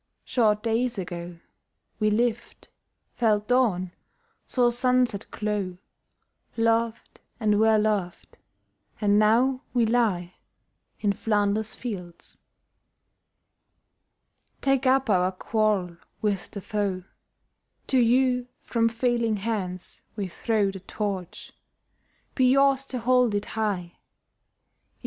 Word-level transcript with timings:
Short 0.23 0.63
days 0.63 0.97
ago 0.97 1.37
We 1.99 2.09
lived, 2.09 2.69
felt 3.13 3.47
dawn, 3.47 3.91
saw 4.47 4.71
sunset 4.71 5.27
glow, 5.29 5.77
Loved, 6.57 7.21
and 7.39 7.59
were 7.59 7.77
loved, 7.77 8.39
and 8.99 9.19
now 9.19 9.61
we 9.75 9.85
lie 9.85 10.33
In 11.01 11.13
Flanders 11.13 11.75
fields. 11.75 12.39
Take 14.59 14.87
up 14.87 15.07
our 15.07 15.31
quarrel 15.31 15.97
with 16.19 16.49
the 16.49 16.61
foe: 16.61 17.03
To 17.85 17.99
you 17.99 18.47
from 18.63 18.89
failing 18.89 19.35
hands 19.37 20.01
we 20.15 20.27
throw 20.27 20.71
The 20.71 20.79
Torch: 20.79 21.53
be 22.33 22.51
yours 22.51 22.87
to 22.87 22.97
hold 22.97 23.35
it 23.35 23.45
high! 23.53 23.99